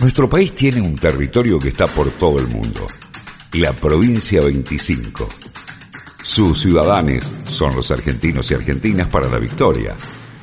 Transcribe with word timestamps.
Nuestro 0.00 0.28
país 0.28 0.54
tiene 0.54 0.80
un 0.80 0.94
territorio 0.94 1.58
que 1.58 1.70
está 1.70 1.88
por 1.88 2.12
todo 2.12 2.38
el 2.38 2.46
mundo, 2.46 2.86
la 3.54 3.72
provincia 3.72 4.40
25. 4.40 5.28
Sus 6.22 6.62
ciudadanos 6.62 7.34
son 7.46 7.74
los 7.74 7.90
argentinos 7.90 8.48
y 8.50 8.54
argentinas 8.54 9.08
para 9.08 9.28
la 9.28 9.40
victoria. 9.40 9.96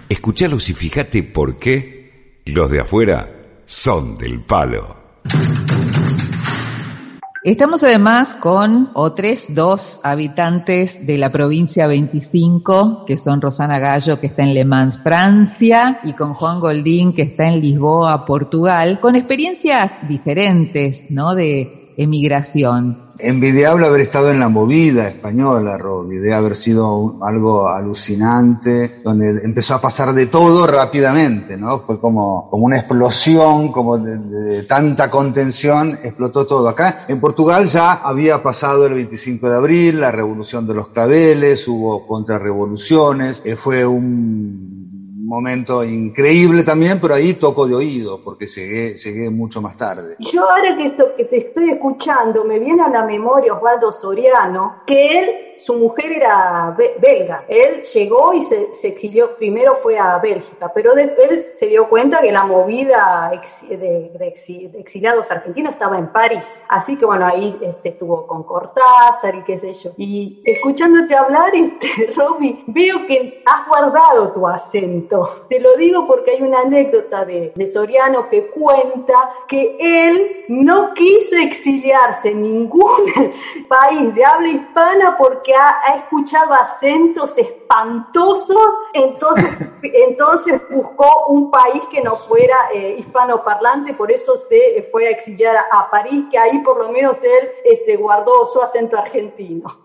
Escuchalos 0.10 0.70
y 0.70 0.74
fíjate 0.74 1.24
por 1.24 1.58
qué 1.58 2.42
los 2.46 2.70
de 2.70 2.82
afuera 2.82 3.62
son 3.66 4.18
del 4.18 4.42
palo. 4.42 5.22
Estamos 7.46 7.84
además 7.84 8.34
con 8.34 8.90
otros 8.96 9.46
dos 9.50 10.00
habitantes 10.02 11.06
de 11.06 11.20
la 11.20 11.32
provincia 11.32 11.86
25, 11.86 13.06
que 13.06 13.18
son 13.18 13.40
Rosana 13.40 13.78
Gallo, 13.78 14.20
que 14.20 14.26
está 14.26 14.42
en 14.42 14.56
Le 14.56 14.66
Mans, 14.66 15.00
Francia, 15.04 16.00
y 16.04 16.14
con 16.14 16.34
Juan 16.34 16.60
Goldín, 16.60 17.14
que 17.14 17.22
está 17.22 17.48
en 17.48 17.62
Lisboa, 17.62 18.26
Portugal, 18.26 19.00
con 19.00 19.16
experiencias 19.16 20.00
diferentes, 20.10 21.12
¿no? 21.12 21.36
De 21.36 21.85
emigración. 21.98 23.06
Envidiable 23.18 23.88
haber 23.88 24.02
estado 24.02 24.32
en 24.32 24.40
la 24.40 24.50
movida 24.50 25.08
española, 25.08 25.78
Robbie, 25.78 26.20
de 26.20 26.34
haber 26.34 26.56
sido 26.56 27.24
algo 27.24 27.70
alucinante, 27.70 29.02
donde 29.04 29.42
empezó 29.44 29.76
a 29.76 29.82
pasar 29.82 30.14
de 30.14 30.26
todo 30.28 30.68
rápidamente, 30.68 31.56
¿no? 31.58 31.80
Fue 31.80 32.00
como, 32.00 32.50
como 32.50 32.66
una 32.66 32.78
explosión, 32.78 33.72
como 33.72 33.98
de, 33.98 34.64
tanta 34.64 35.10
contención, 35.10 36.00
explotó 36.04 36.46
todo. 36.46 36.68
Acá 36.68 37.06
en 37.08 37.20
Portugal 37.20 37.68
ya 37.68 37.94
había 37.94 38.44
pasado 38.44 38.86
el 38.86 38.94
25 38.96 39.50
de 39.50 39.56
abril, 39.56 40.02
la 40.02 40.12
revolución 40.12 40.68
de 40.68 40.74
los 40.74 40.90
claveles, 40.90 41.68
hubo 41.68 42.06
contrarrevoluciones, 42.06 43.42
eh, 43.46 43.56
fue 43.56 43.86
un 43.86 44.85
momento 45.26 45.84
increíble 45.84 46.64
también, 46.64 47.00
pero 47.02 47.16
ahí 47.16 47.34
toco 47.34 47.68
de 47.68 47.76
oído, 47.76 48.22
porque 48.24 48.48
llegué, 48.48 48.96
llegué 48.96 49.30
mucho 49.30 49.62
más 49.62 49.78
tarde. 49.78 50.16
Yo 50.20 50.50
ahora 50.50 50.76
que, 50.78 50.88
esto, 50.88 51.16
que 51.18 51.26
te 51.26 51.38
estoy 51.38 51.70
escuchando, 51.70 52.44
me 52.44 52.60
viene 52.60 52.84
a 52.84 52.90
la 52.90 53.04
memoria 53.04 53.54
Osvaldo 53.54 53.92
Soriano, 53.92 54.82
que 54.86 55.20
él 55.20 55.45
su 55.60 55.76
mujer 55.76 56.12
era 56.12 56.76
belga. 57.00 57.46
Él 57.48 57.84
llegó 57.84 58.34
y 58.34 58.44
se, 58.46 58.70
exilió, 58.84 59.36
primero 59.36 59.76
fue 59.76 59.98
a 59.98 60.18
Bélgica, 60.18 60.72
pero 60.74 60.94
él 60.96 61.46
se 61.56 61.68
dio 61.68 61.88
cuenta 61.90 62.22
que 62.22 62.32
la 62.32 62.44
movida 62.44 63.32
de, 63.70 64.12
exiliados 64.74 65.30
argentinos 65.32 65.74
estaba 65.74 65.98
en 65.98 66.12
París. 66.12 66.64
Así 66.68 66.98
que 66.98 67.06
bueno, 67.06 67.26
ahí 67.26 67.58
este, 67.62 67.90
estuvo 67.90 68.28
con 68.28 68.44
Cortázar 68.44 69.36
y 69.36 69.44
qué 69.44 69.58
sé 69.60 69.74
yo. 69.74 69.92
Y 69.98 70.42
escuchándote 70.46 71.16
hablar, 71.16 71.54
este, 71.54 72.14
Robbie, 72.16 72.64
veo 72.68 73.06
que 73.08 73.44
has 73.46 73.68
guardado 73.68 74.32
tu 74.34 74.48
acento. 74.48 75.46
Te 75.50 75.60
lo 75.60 75.76
digo 75.76 76.08
porque 76.08 76.32
hay 76.32 76.42
una 76.42 76.62
anécdota 76.62 77.26
de, 77.26 77.54
de 77.56 77.68
Soriano 77.68 78.30
que 78.30 78.48
cuenta 78.48 79.32
que 79.48 79.78
él 79.80 80.46
no 80.50 80.94
quiso 80.94 81.36
exiliarse 81.36 82.30
en 82.30 82.42
ningún 82.42 83.06
país 83.68 84.14
de 84.14 84.26
habla 84.26 84.50
hispana 84.50 85.16
porque 85.18 85.45
que 85.46 85.54
ha, 85.54 85.96
escuchado 85.98 86.54
acentos 86.54 87.38
espantosos, 87.38 88.58
entonces, 88.94 89.46
entonces 89.84 90.62
buscó 90.70 91.28
un 91.28 91.52
país 91.52 91.84
que 91.92 92.02
no 92.02 92.18
fuera 92.18 92.56
eh, 92.74 92.98
hispanoparlante, 93.00 93.94
por 93.94 94.12
eso 94.12 94.36
se 94.38 94.90
fue 94.92 95.08
a 95.08 95.12
exiliar 95.12 95.56
a, 95.72 95.90
París, 95.90 96.26
que 96.32 96.38
ahí 96.38 96.60
por 96.60 96.80
lo 96.80 96.90
menos 96.90 97.24
él 97.24 97.50
este, 97.64 97.96
guardó 97.96 98.48
su 98.48 98.62
acento 98.62 98.98
argentino. 98.98 99.85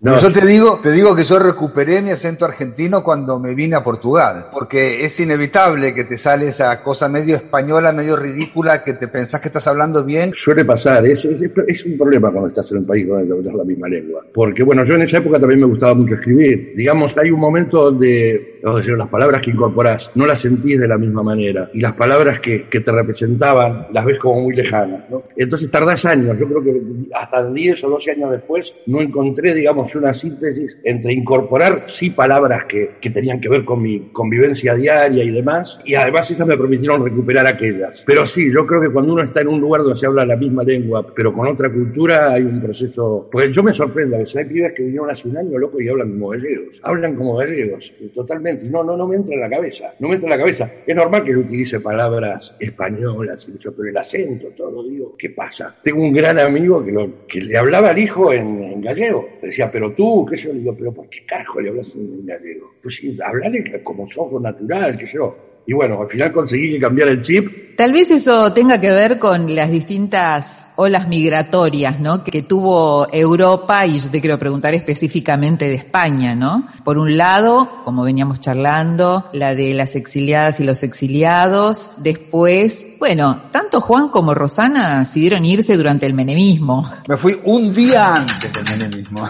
No, 0.00 0.16
yo 0.20 0.32
te 0.32 0.46
digo, 0.46 0.78
te 0.80 0.92
digo 0.92 1.16
que 1.16 1.24
yo 1.24 1.40
recuperé 1.40 2.00
mi 2.02 2.10
acento 2.10 2.44
argentino 2.44 3.02
cuando 3.02 3.40
me 3.40 3.56
vine 3.56 3.74
a 3.74 3.82
Portugal, 3.82 4.46
porque 4.52 5.04
es 5.04 5.18
inevitable 5.18 5.92
que 5.92 6.04
te 6.04 6.16
sale 6.16 6.46
esa 6.46 6.80
cosa 6.84 7.08
medio 7.08 7.34
española, 7.34 7.90
medio 7.92 8.14
ridícula, 8.14 8.84
que 8.84 8.92
te 8.92 9.08
pensás 9.08 9.40
que 9.40 9.48
estás 9.48 9.66
hablando 9.66 10.04
bien. 10.04 10.30
Suele 10.36 10.64
pasar, 10.64 11.04
es, 11.04 11.24
es, 11.24 11.84
un 11.84 11.98
problema 11.98 12.30
cuando 12.30 12.46
estás 12.46 12.70
en 12.70 12.78
un 12.78 12.86
país 12.86 13.08
donde 13.08 13.32
hablas 13.32 13.54
la 13.54 13.64
misma 13.64 13.88
lengua. 13.88 14.24
Porque 14.32 14.62
bueno, 14.62 14.84
yo 14.84 14.94
en 14.94 15.02
esa 15.02 15.18
época 15.18 15.40
también 15.40 15.58
me 15.58 15.66
gustaba 15.66 15.94
mucho 15.94 16.14
escribir. 16.14 16.74
Digamos, 16.76 17.18
hay 17.18 17.32
un 17.32 17.40
momento 17.40 17.86
donde, 17.86 18.60
vamos 18.62 18.76
a 18.76 18.80
decir, 18.82 18.96
las 18.96 19.08
palabras 19.08 19.42
que 19.42 19.50
incorporás 19.50 20.12
no 20.14 20.26
las 20.26 20.38
sentís 20.38 20.78
de 20.78 20.86
la 20.86 20.96
misma 20.96 21.24
manera, 21.24 21.70
y 21.74 21.80
las 21.80 21.94
palabras 21.94 22.38
que, 22.38 22.68
que 22.68 22.78
te 22.78 22.92
representaban 22.92 23.88
las 23.92 24.04
ves 24.04 24.20
como 24.20 24.42
muy 24.42 24.54
lejanas, 24.54 25.10
¿no? 25.10 25.24
Entonces 25.34 25.68
tardás 25.72 26.04
años, 26.04 26.38
yo 26.38 26.46
creo 26.46 26.62
que 26.62 26.82
hasta 27.14 27.50
10 27.50 27.82
o 27.82 27.90
12 27.90 28.10
años 28.12 28.30
después 28.30 28.72
no 28.86 29.00
encontré, 29.00 29.54
digamos, 29.54 29.87
una 29.94 30.12
síntesis 30.12 30.78
entre 30.84 31.12
incorporar, 31.12 31.84
sí, 31.88 32.10
palabras 32.10 32.64
que, 32.66 32.92
que, 33.00 33.10
tenían 33.10 33.40
que 33.40 33.48
ver 33.48 33.64
con 33.64 33.82
mi 33.82 34.10
convivencia 34.12 34.74
diaria 34.74 35.24
y 35.24 35.30
demás, 35.30 35.80
y 35.84 35.94
además 35.94 36.30
esas 36.30 36.46
me 36.46 36.56
permitieron 36.56 37.04
recuperar 37.04 37.46
aquellas. 37.46 38.04
Pero 38.06 38.26
sí, 38.26 38.52
yo 38.52 38.66
creo 38.66 38.80
que 38.80 38.90
cuando 38.90 39.12
uno 39.12 39.22
está 39.22 39.40
en 39.40 39.48
un 39.48 39.60
lugar 39.60 39.82
donde 39.82 39.98
se 39.98 40.06
habla 40.06 40.24
la 40.24 40.36
misma 40.36 40.62
lengua, 40.62 41.06
pero 41.14 41.32
con 41.32 41.46
otra 41.46 41.70
cultura, 41.70 42.32
hay 42.32 42.42
un 42.42 42.60
proceso... 42.60 43.28
Pues 43.30 43.54
yo 43.54 43.62
me 43.62 43.72
sorprendo, 43.72 44.16
a 44.16 44.20
veces 44.20 44.36
hay 44.36 44.44
pibes 44.44 44.72
que 44.74 44.82
vinieron 44.82 45.10
hace 45.10 45.28
un 45.28 45.36
año, 45.36 45.58
loco, 45.58 45.80
y 45.80 45.88
hablan 45.88 46.12
como 46.12 46.28
gallegos. 46.28 46.80
Hablan 46.82 47.14
como 47.16 47.36
gallegos, 47.36 47.94
totalmente. 48.14 48.68
No, 48.68 48.82
no, 48.82 48.96
no 48.96 49.06
me 49.06 49.16
entra 49.16 49.34
en 49.34 49.40
la 49.40 49.50
cabeza, 49.50 49.92
no 49.98 50.08
me 50.08 50.14
entra 50.14 50.28
en 50.28 50.30
la 50.30 50.38
cabeza. 50.38 50.70
Es 50.86 50.96
normal 50.96 51.24
que 51.24 51.32
yo 51.32 51.40
utilice 51.40 51.80
palabras 51.80 52.54
españolas, 52.58 53.46
pero 53.76 53.88
el 53.88 53.96
acento, 53.96 54.48
todo, 54.56 54.86
digo, 54.88 55.14
¿qué 55.18 55.30
pasa? 55.30 55.76
Tengo 55.82 56.02
un 56.02 56.12
gran 56.12 56.38
amigo 56.38 56.84
que, 56.84 56.92
lo, 56.92 57.26
que 57.26 57.40
le 57.40 57.58
hablaba 57.58 57.90
al 57.90 57.98
hijo 57.98 58.32
en, 58.32 58.62
en 58.62 58.80
gallego. 58.80 59.28
Decía, 59.42 59.70
pero 59.78 59.94
tú, 59.94 60.26
qué 60.28 60.36
sé 60.36 60.48
yo, 60.48 60.54
digo, 60.54 60.74
pero 60.76 60.92
¿por 60.92 61.08
qué 61.08 61.20
carajo 61.24 61.60
le 61.60 61.68
hablas 61.68 61.94
en 61.94 62.26
gallego? 62.26 62.74
Pues 62.82 62.96
sí, 62.96 63.16
hablale 63.24 63.80
como 63.84 64.08
sos 64.08 64.42
natural, 64.42 64.98
qué 64.98 65.06
sé 65.06 65.14
yo. 65.18 65.36
Y 65.68 65.74
bueno, 65.74 66.00
al 66.00 66.08
final 66.08 66.32
conseguí 66.32 66.80
cambiar 66.80 67.08
el 67.08 67.20
chip. 67.20 67.76
Tal 67.76 67.92
vez 67.92 68.10
eso 68.10 68.50
tenga 68.54 68.80
que 68.80 68.88
ver 68.90 69.18
con 69.18 69.54
las 69.54 69.70
distintas 69.70 70.64
olas 70.76 71.06
migratorias, 71.08 72.00
¿no? 72.00 72.24
Que 72.24 72.42
tuvo 72.42 73.06
Europa 73.12 73.84
y 73.84 73.98
yo 74.00 74.08
te 74.08 74.22
quiero 74.22 74.38
preguntar 74.38 74.72
específicamente 74.72 75.68
de 75.68 75.74
España, 75.74 76.34
¿no? 76.34 76.66
Por 76.84 76.96
un 76.96 77.18
lado, 77.18 77.82
como 77.84 78.02
veníamos 78.02 78.40
charlando, 78.40 79.28
la 79.34 79.54
de 79.54 79.74
las 79.74 79.94
exiliadas 79.94 80.58
y 80.58 80.64
los 80.64 80.82
exiliados. 80.82 81.90
Después, 81.98 82.86
bueno, 82.98 83.42
tanto 83.52 83.82
Juan 83.82 84.08
como 84.08 84.32
Rosana 84.32 85.00
decidieron 85.00 85.44
irse 85.44 85.76
durante 85.76 86.06
el 86.06 86.14
menemismo. 86.14 86.90
Me 87.06 87.18
fui 87.18 87.38
un 87.44 87.74
día 87.74 88.14
antes 88.14 88.50
del 88.54 88.64
menemismo. 88.78 89.28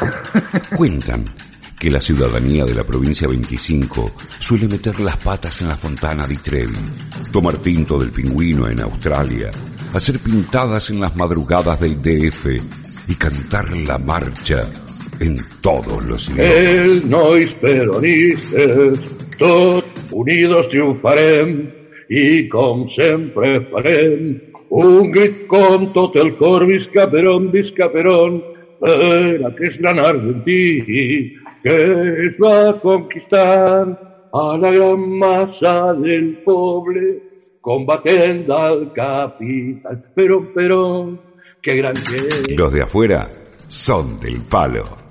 Cuentan 0.77 1.25
que 1.79 1.91
la 1.91 2.01
ciudadanía 2.01 2.65
de 2.65 2.75
la 2.75 2.85
provincia 2.85 3.29
25 3.29 4.13
suele 4.39 4.67
meter 4.67 4.99
las 5.01 5.17
patas 5.17 5.61
en 5.63 5.69
la 5.69 5.77
fontana 5.77 6.27
di 6.27 6.37
Trevi, 6.39 6.79
tomar 7.31 7.59
tinto 7.59 7.99
del 7.99 8.11
pingüino 8.11 8.69
en 8.69 8.81
Australia, 8.81 9.51
hacer 9.93 10.19
pintadas 10.19 10.91
en 10.91 11.01
las 11.01 11.15
madrugadas 11.17 11.81
del 11.81 12.03
DF 12.03 12.47
y 13.09 13.15
cantar 13.15 13.77
la 13.77 13.99
marcha 13.99 14.69
en 15.21 15.39
todos 15.61 16.05
los 16.05 16.29
idiomas. 16.29 16.45
El 16.45 17.11
nois 17.11 17.55
peronistes, 17.55 18.99
todos 19.39 19.85
unidos 20.11 20.69
triunfarem 20.69 21.71
y 22.09 22.49
como 22.49 22.89
siempre 22.89 23.61
farem 23.67 24.41
un 24.71 25.11
grit 25.11 25.47
con 25.47 25.93
tot 25.93 26.17
el 26.17 26.37
cor 26.37 26.67
visca 26.67 27.11
Perón, 27.11 27.51
visca 27.51 27.91
Perón, 27.91 28.43
per 28.81 29.55
que 29.57 29.67
es 29.67 29.79
gran 29.79 29.99
argentí 29.99 31.35
que 31.63 32.27
es 32.27 32.39
va 32.43 32.71
a 32.71 32.81
conquistar 32.81 34.29
a 34.33 34.57
la 34.57 34.71
gran 34.71 35.19
masa 35.19 35.93
del 35.95 36.43
pobre, 36.45 37.23
combatiendo 37.61 38.57
al 38.57 38.93
capital. 38.93 40.05
Pero, 40.15 40.53
pero, 40.55 41.19
qué 41.63 41.77
gran 41.77 41.95
que 41.95 42.55
Los 42.55 42.73
de 42.73 42.83
afuera 42.83 43.31
son 43.69 44.21
del 44.21 44.41
palo. 44.43 45.08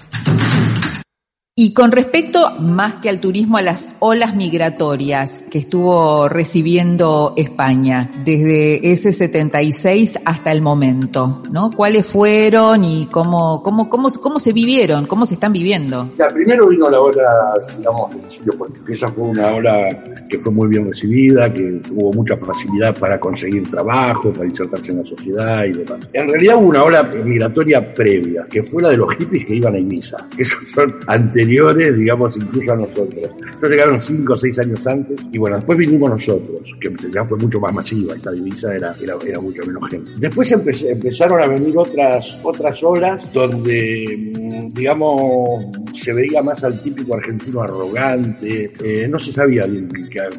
Y 1.60 1.74
con 1.74 1.92
respecto 1.92 2.52
más 2.60 2.98
que 3.02 3.10
al 3.10 3.20
turismo, 3.20 3.58
a 3.58 3.64
las 3.64 3.96
olas 3.98 4.36
migratorias 4.36 5.44
que 5.50 5.58
estuvo 5.58 6.30
recibiendo 6.30 7.34
España 7.36 8.12
desde 8.24 8.92
ese 8.92 9.12
76 9.12 10.20
hasta 10.24 10.52
el 10.52 10.62
momento, 10.62 11.42
¿no? 11.52 11.72
¿Cuáles 11.72 12.06
fueron 12.06 12.84
y 12.84 13.08
cómo, 13.12 13.64
cómo, 13.64 13.90
cómo, 13.90 14.12
cómo 14.12 14.38
se 14.38 14.54
vivieron, 14.54 15.08
cómo 15.08 15.26
se 15.26 15.34
están 15.34 15.52
viviendo? 15.52 16.12
Ya, 16.20 16.28
primero 16.28 16.68
vino 16.68 16.92
la 16.92 17.02
ola, 17.02 17.54
digamos, 17.76 18.12
del 18.12 18.30
siglo 18.30 18.54
esa 18.88 19.08
fue 19.08 19.24
una 19.24 19.56
ola 19.56 19.90
que 20.30 20.38
fue 20.38 20.54
muy 20.54 20.68
bien 20.68 20.86
recibida, 20.86 21.52
que 21.52 21.82
tuvo 21.88 22.14
mucha 22.14 22.38
facilidad 22.38 22.96
para 23.00 23.20
conseguir 23.20 23.68
trabajo, 23.72 24.32
para 24.32 24.46
insertarse 24.46 24.92
en 24.92 25.00
la 25.00 25.06
sociedad 25.06 25.66
y 25.66 25.72
demás. 25.72 26.08
En 26.14 26.30
realidad 26.30 26.58
hubo 26.58 26.68
una 26.68 26.84
ola 26.84 27.02
migratoria 27.02 27.92
previa, 27.94 28.46
que 28.48 28.62
fue 28.62 28.84
la 28.84 28.90
de 28.90 28.98
los 28.98 29.12
hippies 29.16 29.44
que 29.44 29.56
iban 29.56 29.74
a 29.74 29.80
Ibiza, 29.80 30.18
esos 30.38 30.70
son 30.70 30.94
anteriores 31.08 31.47
digamos, 31.48 32.38
incluso 32.38 32.74
a 32.74 32.76
nosotros. 32.76 33.30
Ellos 33.58 33.70
llegaron 33.70 34.02
cinco 34.02 34.34
o 34.34 34.38
seis 34.38 34.58
años 34.60 34.86
antes 34.86 35.18
y 35.32 35.38
bueno, 35.38 35.58
después 35.58 35.78
vinimos 35.78 36.10
nosotros, 36.10 36.62
que 36.80 36.94
ya 37.14 37.26
fue 37.26 37.38
mucho 37.38 37.60
más 37.60 37.74
masiva, 37.74 38.16
esta 38.16 38.32
divisa 38.32 38.76
era, 38.76 38.96
era, 39.02 39.40
mucho 39.40 39.64
menos 39.66 39.90
gente. 39.90 40.12
Después 40.18 40.52
empezaron 40.52 41.44
a 41.44 41.48
venir 41.48 41.78
otras, 41.78 42.38
otras 42.44 42.84
olas 42.84 43.32
donde, 43.34 44.32
mm, 44.36 44.74
digamos, 44.74 45.66
se 45.94 46.14
veía 46.14 46.42
más 46.42 46.64
al 46.64 46.82
típico 46.82 47.16
argentino 47.16 47.62
arrogante, 47.62 48.72
eh, 48.84 49.08
no 49.08 49.20
se 49.20 49.32
sabía 49.32 49.66
bien 49.66 49.88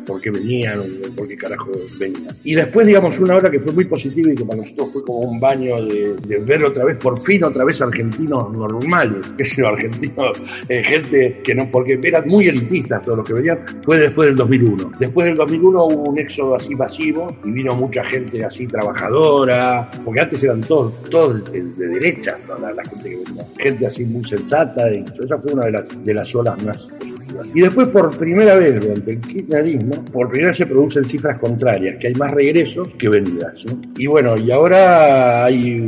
por 0.06 0.20
qué 0.20 0.30
venían 0.30 0.98
por 1.16 1.28
qué 1.28 1.36
carajo 1.36 1.70
venían. 1.98 2.36
Y 2.44 2.54
después, 2.54 2.86
digamos, 2.86 3.18
una 3.18 3.36
hora 3.36 3.50
que 3.50 3.60
fue 3.60 3.72
muy 3.72 3.84
positiva 3.84 4.32
y 4.32 4.34
que 4.34 4.44
para 4.44 4.60
nosotros 4.60 4.92
fue 4.92 5.04
como 5.04 5.18
un 5.20 5.40
baño 5.40 5.84
de, 5.84 6.16
ver 6.44 6.64
otra 6.64 6.84
vez, 6.84 6.96
por 6.98 7.20
fin 7.20 7.44
otra 7.44 7.64
vez 7.64 7.80
argentinos 7.80 8.52
normales, 8.52 9.32
que 9.36 9.42
es 9.42 9.58
argentinos, 9.58 10.42
eh, 10.68 10.82
gente 11.02 11.40
que 11.42 11.54
no, 11.54 11.70
porque 11.70 11.98
eran 12.02 12.28
muy 12.28 12.48
elitistas 12.48 13.02
todos 13.02 13.18
los 13.18 13.26
que 13.26 13.34
venían, 13.34 13.58
fue 13.82 13.98
después 13.98 14.28
del 14.28 14.36
2001. 14.36 14.92
Después 14.98 15.26
del 15.26 15.36
2001 15.36 15.84
hubo 15.84 16.10
un 16.10 16.18
éxodo 16.18 16.54
así 16.56 16.74
masivo 16.74 17.26
y 17.44 17.50
vino 17.50 17.74
mucha 17.74 18.04
gente 18.04 18.44
así 18.44 18.66
trabajadora, 18.66 19.90
porque 20.04 20.20
antes 20.20 20.42
eran 20.42 20.60
todos, 20.62 21.02
todos 21.04 21.50
de, 21.52 21.62
derecha, 21.62 22.36
la, 22.48 22.82
gente 22.84 23.10
que 23.10 23.16
venía, 23.16 23.46
gente 23.58 23.86
así 23.86 24.04
muy 24.04 24.24
sensata, 24.24 24.90
y 24.92 25.04
esa 25.22 25.38
fue 25.38 25.52
una 25.52 25.66
de 25.66 25.72
las, 25.72 26.04
de 26.04 26.14
las 26.14 26.34
olas 26.34 26.62
más 26.64 26.84
positivas. 26.86 27.46
Y 27.54 27.60
después 27.60 27.88
por 27.88 28.16
primera 28.16 28.56
vez 28.56 28.80
durante 28.80 29.10
el 29.12 29.20
kirchnerismo, 29.20 30.04
por 30.06 30.28
primera 30.28 30.48
vez 30.48 30.56
se 30.56 30.66
producen 30.66 31.04
cifras 31.04 31.38
contrarias, 31.38 31.96
que 31.98 32.08
hay 32.08 32.14
más 32.14 32.30
regresos 32.30 32.88
que 32.94 33.08
venidas. 33.08 33.64
Y 33.96 34.06
bueno, 34.06 34.34
y 34.36 34.50
ahora 34.50 35.44
hay 35.44 35.86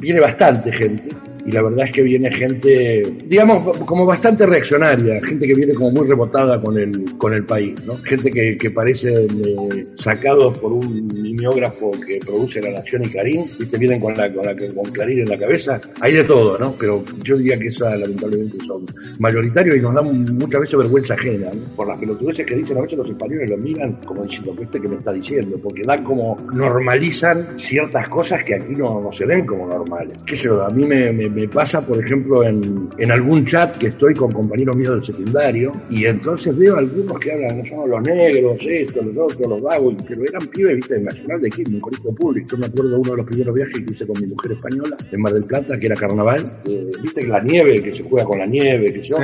viene 0.00 0.20
bastante 0.20 0.72
gente 0.72 1.08
y 1.48 1.50
la 1.50 1.62
verdad 1.62 1.86
es 1.86 1.92
que 1.92 2.02
viene 2.02 2.30
gente, 2.30 3.02
digamos, 3.24 3.78
como 3.78 4.04
bastante 4.04 4.44
reaccionaria, 4.44 5.18
gente 5.24 5.46
que 5.46 5.54
viene 5.54 5.72
como 5.72 5.90
muy 5.92 6.06
rebotada 6.06 6.60
con 6.60 6.78
el, 6.78 7.16
con 7.16 7.32
el 7.32 7.46
país, 7.46 7.74
¿no? 7.86 7.96
Gente 8.02 8.30
que, 8.30 8.58
que 8.58 8.70
parece 8.70 9.24
eh, 9.24 9.86
sacados 9.94 10.58
por 10.58 10.74
un 10.74 11.06
mimeógrafo 11.06 11.90
que 12.06 12.18
produce 12.18 12.60
La 12.60 12.72
Nación 12.72 13.02
y 13.06 13.08
Clarín, 13.08 13.50
¿viste? 13.58 13.78
Vienen 13.78 13.98
con, 13.98 14.12
la, 14.12 14.30
con, 14.30 14.44
la, 14.44 14.54
con 14.54 14.92
Clarín 14.92 15.20
en 15.20 15.28
la 15.30 15.38
cabeza, 15.38 15.80
hay 16.02 16.12
de 16.12 16.24
todo, 16.24 16.58
¿no? 16.58 16.76
Pero 16.78 17.02
yo 17.24 17.38
diría 17.38 17.58
que 17.58 17.68
esas 17.68 17.98
lamentablemente 17.98 18.58
son 18.66 18.84
mayoritarios 19.18 19.76
y 19.76 19.80
nos 19.80 19.94
dan 19.94 20.36
muchas 20.36 20.60
veces 20.60 20.76
vergüenza 20.76 21.14
ajena, 21.14 21.50
¿no? 21.54 21.76
Por 21.76 21.88
las 21.88 21.98
pelotudeces 21.98 22.44
que 22.44 22.56
dicen 22.56 22.76
a 22.76 22.82
veces 22.82 22.98
los 22.98 23.08
españoles 23.08 23.48
lo 23.48 23.56
miran 23.56 23.94
como 24.04 24.24
diciendo, 24.24 24.54
¿este 24.60 24.78
que 24.78 24.88
me 24.88 24.96
está 24.96 25.12
diciendo? 25.12 25.58
Porque 25.62 25.82
dan 25.82 26.04
como, 26.04 26.36
normalizan 26.52 27.58
ciertas 27.58 28.06
cosas 28.10 28.44
que 28.44 28.56
aquí 28.56 28.74
no, 28.74 29.00
no 29.00 29.10
se 29.10 29.24
ven 29.24 29.46
como 29.46 29.66
normales. 29.66 30.18
¿Qué 30.26 30.36
sé 30.36 30.42
yo? 30.42 30.62
A 30.62 30.68
mí 30.68 30.84
me, 30.84 31.10
me 31.10 31.37
me 31.38 31.48
pasa, 31.48 31.80
por 31.80 32.02
ejemplo, 32.04 32.42
en, 32.42 32.88
en, 32.98 33.12
algún 33.12 33.44
chat 33.44 33.78
que 33.78 33.88
estoy 33.88 34.14
con 34.14 34.32
compañeros 34.32 34.76
míos 34.76 34.94
del 34.94 35.04
secundario 35.04 35.72
y 35.88 36.04
entonces 36.04 36.56
veo 36.56 36.76
algunos 36.76 37.18
que 37.20 37.32
hablan, 37.32 37.58
no 37.58 37.64
son 37.64 37.90
los 37.90 38.02
negros, 38.02 38.58
esto, 38.66 39.02
los 39.02 39.16
otros, 39.16 39.48
los 39.48 39.62
vagos, 39.62 39.94
pero 40.06 40.22
eran 40.24 40.46
pibes, 40.48 40.76
viste, 40.76 40.94
de 40.94 41.02
Nacional 41.02 41.40
de 41.40 41.50
Quilmes, 41.50 41.74
un 41.74 41.80
colegio 41.80 42.14
público. 42.14 42.48
Yo 42.50 42.58
me 42.58 42.66
acuerdo 42.66 42.90
de 42.90 42.96
uno 42.96 43.10
de 43.12 43.16
los 43.18 43.26
primeros 43.26 43.54
viajes 43.54 43.74
que 43.74 43.92
hice 43.92 44.06
con 44.06 44.20
mi 44.20 44.26
mujer 44.26 44.52
española 44.52 44.96
en 45.10 45.20
Mar 45.20 45.32
del 45.32 45.44
Plata, 45.44 45.78
que 45.78 45.86
era 45.86 45.94
carnaval, 45.94 46.44
eh, 46.66 46.90
viste, 47.00 47.26
la 47.26 47.40
nieve, 47.40 47.82
que 47.82 47.94
se 47.94 48.02
juega 48.02 48.26
con 48.26 48.38
la 48.38 48.46
nieve, 48.46 48.92
que 48.92 49.02
yo. 49.02 49.16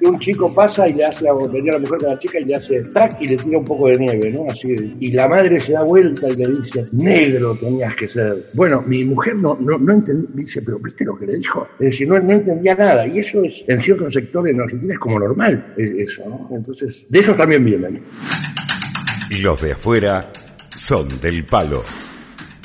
Y 0.00 0.06
un 0.06 0.18
chico 0.18 0.52
pasa 0.52 0.88
y 0.88 0.92
le 0.92 1.06
hace, 1.06 1.26
venía 1.52 1.72
la 1.72 1.78
mujer 1.78 1.98
con 1.98 2.08
la 2.10 2.18
chica 2.18 2.38
y 2.38 2.44
le 2.44 2.56
hace 2.56 2.80
tac 2.84 3.20
y 3.20 3.28
le 3.28 3.36
tira 3.36 3.58
un 3.58 3.64
poco 3.64 3.88
de 3.88 3.98
nieve, 3.98 4.30
¿no? 4.30 4.46
Así. 4.48 4.74
Y 5.00 5.12
la 5.12 5.26
madre 5.26 5.58
se 5.58 5.72
da 5.72 5.82
vuelta 5.82 6.28
y 6.28 6.36
le 6.36 6.60
dice, 6.60 6.84
negro 6.92 7.56
tenías 7.58 7.94
que 7.96 8.08
ser. 8.08 8.50
Bueno, 8.52 8.82
mi 8.86 9.04
mujer 9.04 9.36
no, 9.36 9.56
no, 9.58 9.78
no 9.78 9.92
entendí, 9.92 10.26
dice, 10.34 10.62
pero 10.62 10.78
viste 10.78 11.04
lo 11.04 11.16
que 11.16 11.26
le 11.26 11.36
dijo. 11.36 11.51
Es 11.78 11.92
decir, 11.92 12.08
no, 12.08 12.18
no 12.18 12.32
entendía 12.32 12.74
nada. 12.74 13.06
Y 13.06 13.18
eso 13.18 13.42
es, 13.44 13.64
en 13.66 13.80
ciertos 13.80 14.14
sectores 14.14 14.54
en 14.54 14.60
Argentina 14.60 14.94
es 14.94 14.98
como 14.98 15.18
normal, 15.18 15.74
eso, 15.76 16.22
¿no? 16.28 16.48
Entonces, 16.56 17.04
de 17.08 17.18
eso 17.18 17.34
también 17.34 17.64
vienen. 17.64 18.02
Los 19.42 19.62
de 19.62 19.72
afuera 19.72 20.20
son 20.74 21.20
del 21.20 21.44
palo 21.44 21.82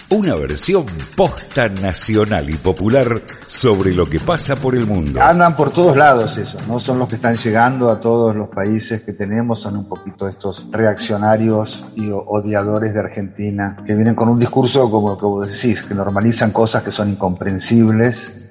una 0.09 0.35
versión 0.35 0.85
posta 1.15 1.67
nacional 1.67 2.49
y 2.49 2.55
popular 2.55 3.21
sobre 3.45 3.93
lo 3.93 4.05
que 4.05 4.19
pasa 4.19 4.55
por 4.55 4.73
el 4.73 4.87
mundo. 4.87 5.21
Andan 5.21 5.55
por 5.55 5.71
todos 5.71 5.97
lados 5.97 6.37
eso, 6.37 6.57
no 6.67 6.79
son 6.79 6.99
los 6.99 7.09
que 7.09 7.15
están 7.15 7.35
llegando 7.35 7.91
a 7.91 7.99
todos 7.99 8.33
los 8.33 8.49
países 8.49 9.01
que 9.01 9.13
tenemos, 9.13 9.59
son 9.59 9.75
un 9.75 9.89
poquito 9.89 10.27
estos 10.29 10.69
reaccionarios 10.71 11.85
y 11.95 12.09
odiadores 12.09 12.93
de 12.93 12.99
Argentina 13.01 13.83
que 13.85 13.95
vienen 13.95 14.15
con 14.15 14.29
un 14.29 14.39
discurso 14.39 14.89
como, 14.89 15.17
como 15.17 15.45
decís, 15.45 15.83
que 15.83 15.93
normalizan 15.93 16.51
cosas 16.51 16.83
que 16.83 16.91
son 16.91 17.09
incomprensibles 17.09 18.46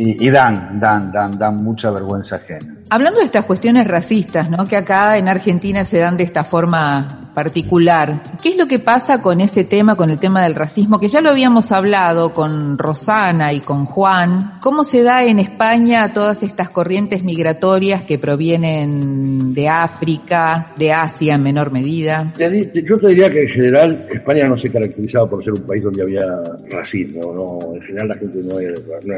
y, 0.00 0.30
dan, 0.30 0.78
dan, 0.78 1.10
dan, 1.10 1.36
dan 1.36 1.56
mucha 1.56 1.90
vergüenza 1.90 2.36
ajena. 2.36 2.76
Hablando 2.88 3.18
de 3.18 3.26
estas 3.26 3.44
cuestiones 3.44 3.86
racistas, 3.88 4.48
¿no? 4.48 4.64
Que 4.64 4.76
acá 4.76 5.18
en 5.18 5.28
Argentina 5.28 5.84
se 5.84 5.98
dan 5.98 6.16
de 6.16 6.22
esta 6.22 6.44
forma 6.44 7.28
particular. 7.38 8.20
¿Qué 8.42 8.48
es 8.48 8.56
lo 8.56 8.66
que 8.66 8.80
pasa 8.80 9.22
con 9.22 9.40
ese 9.40 9.62
tema, 9.62 9.94
con 9.94 10.10
el 10.10 10.18
tema 10.18 10.42
del 10.42 10.56
racismo? 10.56 10.98
Que 10.98 11.06
ya 11.06 11.20
lo 11.20 11.30
habíamos 11.30 11.70
hablado 11.70 12.32
con 12.32 12.76
Rosana 12.76 13.52
y 13.52 13.60
con 13.60 13.86
Juan. 13.86 14.58
¿Cómo 14.60 14.82
se 14.82 15.04
da 15.04 15.24
en 15.24 15.38
España 15.38 16.12
todas 16.12 16.42
estas 16.42 16.68
corrientes 16.70 17.22
migratorias 17.22 18.02
que 18.02 18.18
provienen 18.18 19.54
de 19.54 19.68
África, 19.68 20.72
de 20.76 20.92
Asia 20.92 21.34
en 21.34 21.42
menor 21.44 21.70
medida? 21.70 22.32
Yo 22.38 22.98
te 22.98 23.08
diría 23.08 23.30
que 23.30 23.42
en 23.42 23.48
general 23.48 24.00
España 24.10 24.48
no 24.48 24.58
se 24.58 24.72
caracterizaba 24.72 25.30
por 25.30 25.44
ser 25.44 25.52
un 25.52 25.62
país 25.62 25.84
donde 25.84 26.02
había 26.02 26.24
racismo, 26.70 27.32
¿no? 27.32 27.74
En 27.76 27.82
general 27.82 28.08
la 28.08 28.14
gente 28.14 28.38
no 28.42 28.58
era, 28.58 28.74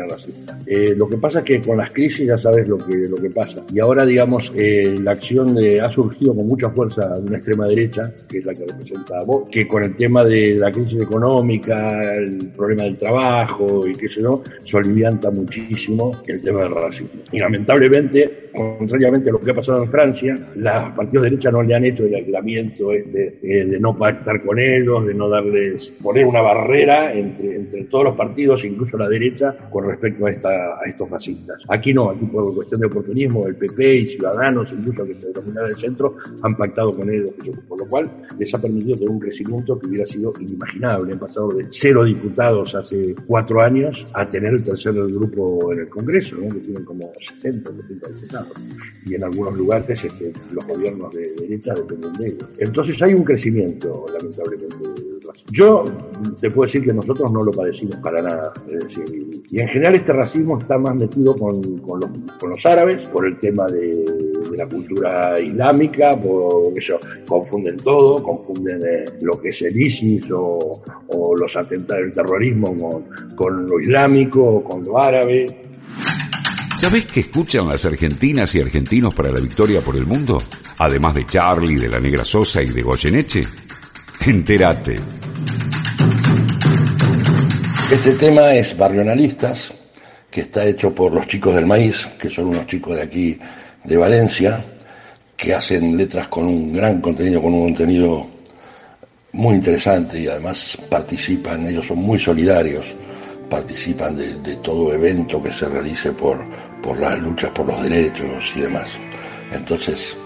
racista. 0.09 0.59
Eh, 0.73 0.95
lo 0.97 1.09
que 1.09 1.17
pasa 1.17 1.41
es 1.41 1.45
que 1.45 1.61
con 1.61 1.79
las 1.79 1.93
crisis 1.93 2.29
ya 2.29 2.39
sabes 2.39 2.69
lo 2.69 2.79
que, 2.79 2.97
lo 3.09 3.17
que 3.17 3.29
pasa 3.29 3.65
y 3.75 3.81
ahora, 3.81 4.07
digamos, 4.07 4.53
eh, 4.57 4.95
la 5.03 5.11
acción 5.11 5.53
de, 5.57 5.81
ha 5.81 5.89
surgido 5.89 6.33
con 6.33 6.47
mucha 6.47 6.71
fuerza 6.71 7.09
de 7.09 7.23
una 7.23 7.39
extrema 7.39 7.67
derecha, 7.67 8.15
que 8.29 8.39
es 8.39 8.45
la 8.45 8.55
que 8.55 8.67
representa 8.67 9.19
a 9.19 9.25
vos, 9.25 9.51
que 9.51 9.67
con 9.67 9.83
el 9.83 9.97
tema 9.97 10.25
de 10.25 10.55
la 10.55 10.71
crisis 10.71 11.01
económica, 11.01 12.15
el 12.15 12.53
problema 12.57 12.85
del 12.85 12.97
trabajo 12.97 13.85
y 13.85 13.97
qué 13.97 14.09
sé 14.09 14.23
yo, 14.23 14.45
solivianta 14.63 15.33
muchísimo 15.33 16.23
el 16.25 16.41
tema 16.41 16.61
del 16.61 16.73
racismo. 16.73 17.21
Y 17.33 17.41
lamentablemente, 17.41 18.51
contrariamente 18.55 19.31
a 19.31 19.33
lo 19.33 19.41
que 19.41 19.51
ha 19.51 19.55
pasado 19.55 19.83
en 19.83 19.91
Francia, 19.91 20.37
los 20.55 20.93
partidos 20.95 21.25
de 21.25 21.31
derecha 21.31 21.51
no 21.51 21.63
le 21.63 21.75
han 21.75 21.85
hecho 21.85 22.05
el 22.05 22.15
aislamiento 22.15 22.93
eh, 22.93 23.05
de 23.43 23.81
no 23.81 23.97
pactar 23.97 24.43
con 24.45 24.59
ellos, 24.59 25.07
de 25.07 25.15
no 25.15 25.29
darles, 25.29 25.89
poner 26.03 26.27
una 26.27 26.43
barrera 26.43 27.13
entre, 27.13 27.57
entre 27.57 27.85
todos 27.85 28.05
los 28.05 28.17
partidos, 28.17 28.65
incluso 28.65 28.97
la 28.97 29.09
derecha, 29.09 29.57
con 29.71 29.85
respecto 29.85 30.27
a, 30.27 30.31
esta, 30.31 30.60
a 30.61 30.87
estos 30.87 31.09
fascistas. 31.09 31.63
Aquí 31.69 31.93
no, 31.93 32.11
aquí 32.11 32.27
por 32.27 32.55
cuestión 32.55 32.81
de 32.81 32.87
oportunismo, 32.87 33.47
el 33.47 33.57
PP 33.57 33.95
y 33.95 34.07
Ciudadanos, 34.07 34.73
incluso 34.73 35.05
que 35.05 35.15
se 35.15 35.29
denomina 35.29 35.63
del 35.63 35.77
centro, 35.77 36.17
han 36.43 36.57
pactado 36.57 36.91
con 36.91 37.11
ellos, 37.11 37.33
por 37.69 37.81
lo 37.81 37.87
cual 37.87 38.11
les 38.39 38.55
ha 38.55 38.61
permitido 38.61 38.97
tener 38.97 39.11
un 39.11 39.21
crecimiento 39.21 39.79
que 39.79 39.89
hubiera 39.89 40.07
sido 40.07 40.33
inimaginable. 40.41 41.13
Han 41.13 41.19
pasado 41.19 41.49
de 41.51 41.67
cero 41.71 42.05
diputados 42.05 42.75
hace 42.75 43.15
cuatro 43.27 43.63
años 43.63 44.07
a 44.15 44.29
tener 44.29 44.53
el 44.53 44.63
tercer 44.63 44.95
grupo 44.95 45.73
en 45.73 45.81
el 45.81 45.89
Congreso, 45.89 46.37
¿no? 46.37 46.49
que 46.49 46.61
tienen 46.61 46.85
como 46.85 47.11
60, 47.19 47.71
70 47.71 48.09
diputados. 48.09 48.53
Y 49.07 49.15
en 49.15 49.25
algunos 49.25 49.57
lugares 49.57 50.05
este, 50.05 50.33
los 50.53 50.67
gobiernos 50.67 51.13
de 51.15 51.33
derecha 51.41 51.75
dependen 51.75 52.13
de 52.15 52.27
ellos. 52.27 52.49
Entonces 52.59 53.03
hay 53.03 53.15
un 53.15 53.25
crecimiento, 53.25 54.07
lamentablemente. 54.13 54.77
Yo 55.53 55.85
te 56.41 56.51
puedo 56.51 56.67
decir 56.67 56.85
que 56.85 56.93
nosotros 56.93 57.33
no 57.33 57.43
lo 57.43 57.53
padecimos 57.53 57.97
para 57.97 58.23
nada. 58.23 58.53
y 59.51 59.61
en 59.61 59.69
general 59.69 59.95
este 59.95 60.13
racismo 60.13 60.50
está 60.59 60.79
más 60.79 60.95
metido 60.95 61.35
con, 61.35 61.61
con, 61.79 62.01
los, 62.01 62.11
con 62.39 62.51
los 62.51 62.67
árabes, 62.67 63.09
por 63.09 63.27
el 63.27 63.39
tema 63.39 63.67
de, 63.67 63.93
la 64.57 64.67
cultura 64.67 65.41
islámica, 65.41 66.17
por 66.21 66.73
eso 66.77 66.99
confunden 67.27 67.77
todo, 67.77 68.23
confunden 68.23 68.81
eh, 68.83 69.05
lo 69.23 69.41
que 69.41 69.49
es 69.49 69.63
el 69.63 69.81
ISIS 69.81 70.27
o, 70.33 70.83
los 71.39 71.57
atentados 71.57 72.03
del 72.03 72.13
terrorismo 72.13 72.77
con, 72.77 73.05
con 73.35 73.67
lo 73.67 73.81
islámico 73.81 74.43
o 74.43 74.65
con 74.65 74.83
lo 74.83 74.99
árabe. 74.99 75.47
¿Sabés 76.77 77.07
qué 77.07 77.21
escuchan 77.21 77.69
las 77.69 77.85
argentinas 77.85 78.55
y 78.55 78.61
argentinos 78.61 79.15
para 79.15 79.31
la 79.31 79.41
victoria 79.41 79.83
por 79.83 79.97
el 79.97 80.07
mundo? 80.07 80.39
Además 80.79 81.15
de 81.15 81.27
Charlie, 81.27 81.77
de 81.77 81.89
la 81.89 82.01
Negra 82.01 82.25
Sosa 82.25 82.63
y 82.63 82.69
de 82.69 82.83
Goyeneche. 82.83 83.43
Entérate. 84.27 84.97
Este 87.91 88.13
tema 88.13 88.55
es 88.55 88.79
Barrionalistas, 88.79 89.75
que 90.31 90.43
está 90.43 90.65
hecho 90.65 90.95
por 90.95 91.13
los 91.13 91.27
chicos 91.27 91.55
del 91.55 91.67
maíz, 91.67 92.07
que 92.19 92.31
son 92.31 92.47
unos 92.47 92.67
chicos 92.67 92.97
de 92.97 93.03
aquí 93.03 93.39
de 93.85 93.97
Valencia, 93.97 94.65
que 95.37 95.55
hacen 95.55 95.97
letras 95.97 96.29
con 96.29 96.45
un 96.45 96.73
gran 96.73 97.01
contenido, 97.01 97.43
con 97.43 97.55
un 97.55 97.65
contenido 97.69 98.27
muy 99.33 99.55
interesante 99.55 100.21
y 100.21 100.29
además 100.29 100.77
participan, 100.89 101.67
ellos 101.67 101.87
son 101.87 101.99
muy 101.99 102.19
solidarios, 102.19 102.95
participan 103.49 104.17
de, 104.17 104.57
todo 104.57 104.93
evento 104.93 105.43
que 105.43 105.53
se 105.53 105.69
realice 105.69 106.13
por, 106.13 106.45
por 106.83 107.01
las 107.01 107.19
luchas 107.21 107.51
por 107.51 107.67
los 107.67 107.83
derechos 107.83 108.53
y 108.57 108.61
demás. 108.61 108.91
Entonces, 109.53 110.17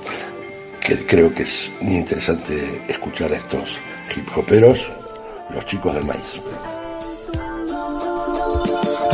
creo 1.07 1.33
que 1.33 1.45
es 1.45 1.71
muy 1.81 1.97
interesante 1.97 2.83
escuchar 2.89 3.33
a 3.33 3.37
estos 3.37 3.79
hip 4.15 4.29
hoperos, 4.37 4.91
los 5.51 5.65
chicos 5.65 5.95
del 5.95 6.05
maíz. 6.05 6.41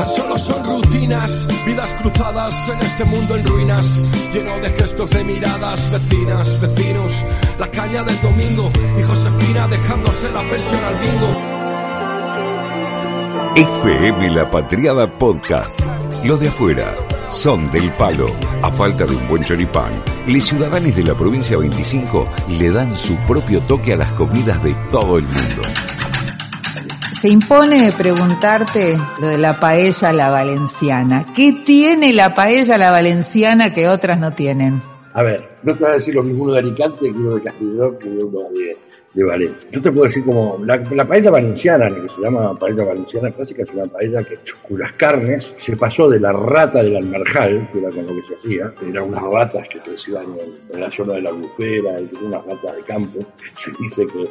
Tan 0.01 0.09
solo 0.09 0.39
son 0.39 0.65
rutinas, 0.65 1.47
vidas 1.67 1.95
cruzadas 2.01 2.69
en 2.71 2.79
este 2.79 3.05
mundo 3.05 3.37
en 3.37 3.45
ruinas, 3.45 3.87
lleno 4.33 4.59
de 4.61 4.71
gestos 4.71 5.11
de 5.11 5.25
miradas, 5.25 5.93
vecinas, 5.93 6.59
vecinos, 6.59 7.25
la 7.59 7.71
caña 7.71 8.03
del 8.03 8.19
domingo 8.23 8.71
y 8.99 9.03
Josefina 9.03 9.69
dejándose 9.69 10.33
la 10.33 10.41
pensión 10.49 10.85
al 10.85 10.95
bingo. 11.01 11.37
FM 13.57 14.31
La 14.31 14.51
Patriada 14.51 15.19
Podcast. 15.19 15.79
Lo 16.25 16.39
de 16.39 16.49
afuera 16.49 16.95
son 17.29 17.71
del 17.71 17.91
palo. 17.91 18.31
A 18.63 18.73
falta 18.73 19.05
de 19.05 19.15
un 19.15 19.29
buen 19.29 19.45
choripán, 19.45 20.03
los 20.27 20.45
ciudadanos 20.45 20.97
de 20.97 21.05
la 21.05 21.15
provincia 21.15 21.59
25 21.59 22.27
le 22.49 22.71
dan 22.71 22.97
su 22.97 23.17
propio 23.27 23.61
toque 23.61 23.93
a 23.93 23.97
las 23.97 24.09
comidas 24.13 24.63
de 24.63 24.73
todo 24.91 25.19
el 25.19 25.27
mundo. 25.27 25.61
Se 27.21 27.29
impone 27.29 27.93
preguntarte 27.93 28.97
lo 29.21 29.29
de 29.29 29.37
la 29.37 29.61
paella 29.61 30.11
la 30.11 30.31
valenciana. 30.31 31.27
¿Qué 31.37 31.53
tiene 31.67 32.15
la 32.15 32.35
paella 32.35 32.79
la 32.79 32.91
valenciana 32.91 33.75
que 33.75 33.89
otras 33.89 34.19
no 34.19 34.33
tienen? 34.33 34.81
A 35.13 35.23
ver, 35.23 35.51
no 35.63 35.75
te 35.75 35.85
voy 35.85 35.91
a 35.91 35.95
decir 35.97 36.15
lo 36.15 36.23
mismo 36.23 36.51
de 36.51 36.61
Alicante 36.61 37.13
que 37.13 37.19
uno 37.19 37.35
de 37.35 37.43
Castellón 37.43 37.99
que 37.99 38.09
uno 38.09 38.41
de, 39.13 39.25
Valencia. 39.27 39.69
Yo 39.71 39.83
te 39.83 39.91
puedo 39.91 40.05
decir 40.05 40.25
como 40.25 40.65
la, 40.65 40.79
la 40.79 41.07
paella 41.07 41.31
valenciana, 41.31 41.91
que 41.91 42.09
se 42.09 42.23
llama 42.23 42.55
paella 42.55 42.85
valenciana 42.85 43.31
clásica, 43.33 43.65
es 43.65 43.75
una 43.75 43.85
paella 43.85 44.23
que, 44.23 44.39
cuyas 44.63 44.93
carnes 44.95 45.53
se 45.59 45.77
pasó 45.77 46.09
de 46.09 46.21
la 46.21 46.33
rata 46.33 46.83
del 46.83 46.97
almarjal, 46.97 47.69
que 47.71 47.81
era 47.81 47.91
con 47.91 48.07
lo 48.07 48.15
que 48.15 48.23
se 48.23 48.35
hacía, 48.37 48.73
eran 48.89 49.05
unas 49.05 49.23
ratas 49.25 49.69
que 49.69 49.81
crecían 49.81 50.25
en, 50.25 50.75
en 50.75 50.81
la 50.81 50.91
zona 50.91 51.15
de 51.15 51.23
la 51.23 51.33
bufera, 51.33 52.01
y 52.01 52.25
unas 52.25 52.47
ratas 52.47 52.77
de 52.77 52.83
campo. 52.83 53.19
Se 53.57 53.73
dice 53.79 54.07
que 54.07 54.27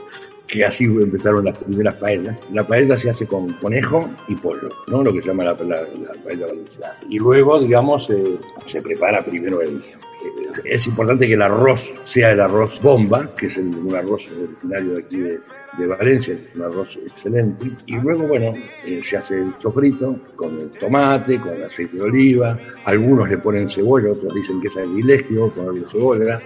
que 0.50 0.66
así 0.66 0.86
empezaron 0.86 1.46
las 1.46 1.58
primeras 1.60 1.96
paellas. 1.98 2.36
La 2.52 2.66
paella 2.68 2.98
se 2.98 3.10
hace 3.12 3.28
con 3.28 3.54
conejo 3.54 4.10
y 4.28 4.36
pollo, 4.36 4.70
¿no? 4.88 5.04
Lo 5.04 5.14
que 5.14 5.22
se 5.22 5.28
llama 5.28 5.44
la, 5.44 5.54
la, 5.54 5.82
la 5.82 6.14
paella 6.24 6.48
valenciana. 6.48 6.94
Y 7.08 7.20
luego, 7.20 7.60
digamos, 7.60 8.10
eh, 8.10 8.38
se 8.66 8.82
prepara 8.82 9.24
primero 9.24 9.62
el... 9.62 9.76
eh, 9.78 10.62
Es 10.66 10.88
importante 10.88 11.28
que 11.28 11.34
el 11.36 11.42
arroz 11.42 11.94
sea 12.04 12.32
el 12.32 12.40
arroz 12.42 12.82
bomba, 12.82 13.30
que 13.38 13.46
es 13.48 13.58
el, 13.58 13.68
un 13.68 13.96
arroz 13.96 14.28
originario 14.32 14.94
de 14.94 15.00
aquí 15.04 15.18
de, 15.20 15.40
Valencia, 15.88 16.34
es 16.34 16.56
un 16.56 16.64
arroz 16.64 16.98
excelente. 17.06 17.70
Y 17.86 17.96
luego, 17.98 18.28
bueno, 18.28 18.54
eh, 18.86 19.02
se 19.04 19.18
hace 19.18 19.36
el 19.36 19.54
sofrito 19.60 20.20
con 20.36 20.60
el 20.60 20.70
tomate, 20.72 21.40
con 21.40 21.62
aceite 21.62 21.96
de 21.98 22.04
oliva. 22.04 22.58
Algunos 22.86 23.30
le 23.30 23.38
ponen 23.38 23.70
cebolla, 23.70 24.12
otros 24.12 24.34
dicen 24.34 24.60
que 24.60 24.68
es 24.70 24.74
sacrilegio 24.74 25.50
ponerle 25.52 25.86
cebolla. 25.88 26.42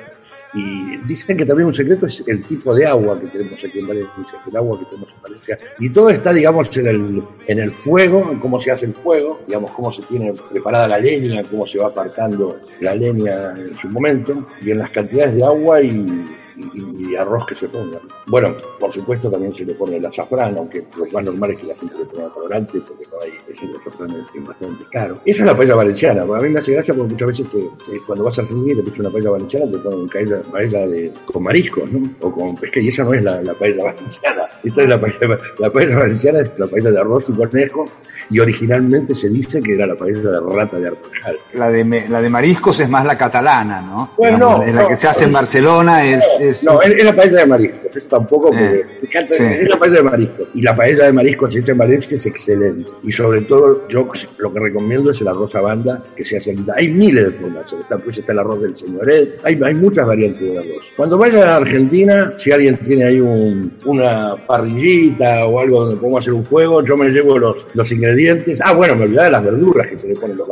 Y 0.56 0.98
dicen 1.08 1.38
que 1.38 1.46
también 1.46 1.68
un 1.68 1.74
secreto 1.74 2.06
es 2.06 2.24
el 2.28 2.42
tipo 2.42 2.76
de 2.76 2.86
agua 2.86 3.20
que 3.20 3.28
tenemos 3.28 3.64
aquí 3.64 3.80
en 3.80 3.88
Valencia, 3.88 4.42
el 4.48 4.56
agua 4.56 4.80
que 4.80 4.86
tenemos 4.86 5.10
en 5.12 5.22
Valencia. 5.22 5.58
Y 5.80 5.90
todo 5.90 6.10
está, 6.10 6.32
digamos, 6.32 6.76
en 6.78 6.88
el, 6.88 7.24
en 7.48 7.60
el 7.60 7.72
fuego, 7.72 8.30
en 8.32 8.40
cómo 8.40 8.60
se 8.60 8.72
hace 8.72 8.86
el 8.86 8.94
fuego, 8.94 9.42
digamos, 9.48 9.72
cómo 9.72 9.92
se 9.92 10.04
tiene 10.04 10.34
preparada 10.52 10.88
la 10.88 11.00
leña, 11.00 11.42
cómo 11.44 11.66
se 11.66 11.80
va 11.80 11.88
apartando 11.88 12.60
la 12.82 12.96
leña 12.96 13.54
en 13.58 13.76
su 13.78 13.90
momento, 13.90 14.48
y 14.62 14.72
en 14.72 14.80
las 14.80 14.92
cantidades 14.92 15.36
de 15.36 15.44
agua 15.44 15.82
y, 15.82 16.38
y, 16.58 17.12
y 17.12 17.16
arroz 17.16 17.46
que 17.46 17.56
se 17.56 17.68
pongan. 17.68 18.02
Bueno, 18.28 18.56
por 18.80 18.92
supuesto 18.92 19.30
también 19.30 19.54
se 19.54 19.66
le 19.66 19.74
pone 19.74 19.98
el 19.98 20.06
azafrán, 20.06 20.58
aunque 20.58 20.84
lo 20.98 21.06
más 21.08 21.24
normal 21.24 21.52
es 21.52 21.60
que 21.60 21.68
la 21.68 21.76
gente 21.76 21.98
le 21.98 22.06
ponga 22.06 22.30
colorante, 22.30 22.80
porque 22.82 23.06
no 23.12 23.22
hay, 23.22 23.32
el 23.48 23.76
azafrán 23.76 24.12
es, 24.12 24.48
bastante 24.48 24.84
caro. 24.92 25.18
Esa 25.26 25.44
es 25.44 25.46
la 25.46 25.58
paella 25.58 25.76
valenciana, 25.76 26.22
a 26.22 26.42
mí 26.42 26.50
me 26.50 26.60
hace 26.60 26.74
gracia 26.74 26.94
porque 26.94 27.14
muchas 27.14 27.28
veces 27.28 27.48
eh, 27.56 28.00
cuando 28.06 28.26
vas 28.26 28.38
a 28.40 28.42
Argentina 28.42 28.74
y 28.74 28.76
te 28.78 28.84
pides 28.84 29.00
una 29.00 29.10
paella 29.10 29.30
valenciana 29.32 29.72
te 29.72 29.78
ponen 29.78 30.10
paella, 30.10 30.42
paella 30.52 30.88
de, 30.88 31.12
con 31.26 31.44
mariscos, 31.44 31.92
¿no? 31.92 32.10
O 32.22 32.32
con 32.32 32.56
pesca, 32.56 32.80
y 32.80 32.88
esa 32.88 33.04
no 33.04 33.14
es 33.14 33.24
la, 33.24 33.42
la 33.42 33.54
paella 33.54 33.84
valenciana, 33.84 34.44
esa 34.64 34.82
es 34.82 34.90
la 34.90 35.00
paella, 35.00 35.40
la 35.60 35.72
paella 35.72 35.98
valenciana, 35.98 36.40
es 36.40 36.52
la 36.58 36.68
paella 36.68 36.92
de 36.92 37.00
arroz 37.00 37.30
y 37.30 37.34
conejo, 37.34 37.86
y 38.30 38.40
originalmente 38.40 39.14
se 39.16 39.30
dice 39.30 39.62
que 39.62 39.76
era 39.76 39.86
la 39.86 39.96
paella 39.96 40.20
de 40.20 40.40
rata 40.40 40.78
de 40.78 40.88
arpajal. 40.88 41.38
La 41.54 41.70
de, 41.70 42.08
la 42.10 42.22
de 42.22 42.30
mariscos 42.30 42.80
es 42.80 42.90
más 42.90 43.06
la 43.06 43.18
catalana, 43.18 43.82
¿no? 43.82 44.12
Bueno, 44.18 44.38
Digamos, 44.38 44.58
no, 44.58 44.64
es 44.64 44.76
la 44.76 44.82
no. 44.84 44.88
que 44.88 44.96
se 44.96 45.08
hace 45.08 45.24
en 45.26 45.34
Barcelona, 45.34 46.04
es... 46.06 46.24
es- 46.50 46.64
No, 46.64 46.82
es, 46.82 47.04
la 47.04 47.16
paella 47.16 47.40
de 47.40 47.46
mariscos, 47.46 47.96
eso 47.96 48.08
tampoco, 48.08 48.48
porque 48.50 48.64
Eh, 48.64 48.86
me 49.02 49.08
encanta, 49.08 49.36
sí. 49.38 49.44
es 49.62 49.70
la 49.70 49.80
paella 49.80 49.96
de 49.98 50.04
mariscos. 50.04 50.48
Y 50.54 50.62
la 50.62 50.76
paella 50.76 51.06
de 51.06 51.14
mariscos 51.14 51.56
hecha 51.56 51.72
en 51.72 51.78
Valencia 51.78 52.16
es 52.16 52.26
excelente. 52.26 52.90
Y 53.04 53.12
sobre 53.12 53.42
todo, 53.42 53.88
yo 53.90 54.10
lo 54.38 54.54
que 54.54 54.60
recomiendo 54.60 55.12
es 55.12 55.22
el 55.22 55.28
arroz 55.28 55.56
a 55.56 55.62
banda 55.62 56.02
que 56.16 56.24
se 56.24 56.38
hace 56.38 56.52
en 56.52 56.66
Hay 56.76 56.92
miles 56.92 57.26
de 57.26 57.32
formas. 57.32 57.72
Está, 57.74 57.98
pues 57.98 58.18
está 58.18 58.32
el 58.32 58.40
arroz 58.40 58.62
del 58.62 58.76
señoret, 58.78 59.40
hay, 59.44 59.60
hay 59.64 59.74
muchas 59.74 60.06
variantes 60.08 60.42
de 60.42 60.58
arroz. 60.60 60.94
Cuando 60.96 61.18
vaya 61.18 61.54
a 61.54 61.58
Argentina, 61.58 62.34
si 62.38 62.52
alguien 62.52 62.78
tiene 62.78 63.06
ahí 63.06 63.20
un- 63.20 63.72
una 63.86 64.36
parrillita 64.48 65.46
o 65.46 65.60
algo 65.60 65.82
donde 65.86 65.98
podemos 66.00 66.24
hacer 66.24 66.34
un 66.34 66.46
fuego, 66.46 66.84
yo 66.84 66.96
me 66.98 67.10
llevo 67.10 67.38
los, 67.38 67.68
los 67.74 67.92
ingredientes. 67.92 68.60
Ah, 68.64 68.74
bueno, 68.74 68.96
me 68.96 69.04
olvidaba 69.06 69.26
de 69.26 69.32
las 69.32 69.44
verduras 69.46 69.88
que 69.88 70.00
se 70.00 70.08
le 70.08 70.16
ponen 70.16 70.38
los 70.38 70.48